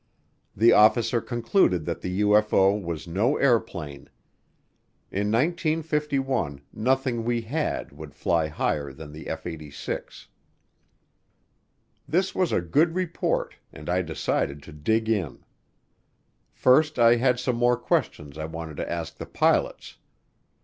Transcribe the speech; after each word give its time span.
The 0.55 0.71
officer 0.73 1.21
concluded 1.21 1.85
that 1.85 2.01
the 2.01 2.21
UFO 2.21 2.73
was 2.81 3.07
no 3.07 3.37
airplane. 3.37 4.09
In 5.11 5.29
1951 5.31 6.61
nothing 6.73 7.23
we 7.23 7.41
had 7.41 7.91
would 7.91 8.15
fly 8.15 8.47
higher 8.47 8.91
than 8.91 9.11
the 9.11 9.27
F 9.27 9.45
86. 9.45 10.27
This 12.07 12.33
was 12.33 12.51
a 12.51 12.61
good 12.61 12.95
report 12.95 13.57
and 13.71 13.87
I 13.91 14.01
decided 14.01 14.63
to 14.63 14.71
dig 14.73 15.07
in. 15.07 15.45
First 16.51 16.97
I 16.97 17.17
had 17.17 17.39
some 17.39 17.57
more 17.57 17.77
questions 17.77 18.39
I 18.39 18.45
wanted 18.45 18.77
to 18.77 18.91
ask 18.91 19.17
the 19.17 19.27
pilots. 19.27 19.97